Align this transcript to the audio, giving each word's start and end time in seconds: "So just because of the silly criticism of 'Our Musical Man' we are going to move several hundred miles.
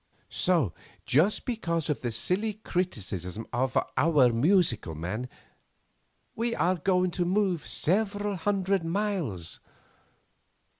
"So 0.31 0.73
just 1.05 1.45
because 1.45 1.87
of 1.87 2.01
the 2.01 2.09
silly 2.09 2.53
criticism 2.53 3.45
of 3.53 3.77
'Our 3.95 4.33
Musical 4.33 4.95
Man' 4.95 5.29
we 6.35 6.55
are 6.55 6.77
going 6.77 7.11
to 7.11 7.23
move 7.23 7.67
several 7.67 8.35
hundred 8.35 8.83
miles. 8.83 9.59